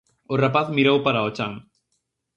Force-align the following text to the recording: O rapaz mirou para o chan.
O 0.33 0.35
rapaz 0.43 0.67
mirou 0.75 0.97
para 1.05 1.25
o 1.27 1.29
chan. 1.35 1.53